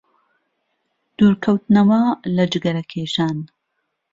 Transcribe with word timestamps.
دوورکەوتنەوە 1.17 2.01
لە 2.35 2.43
جگەرەکێشان 2.53 3.37